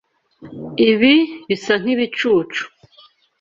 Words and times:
Ibi 0.89 1.13
bisa 1.47 1.73
nkibicucu. 1.81 2.63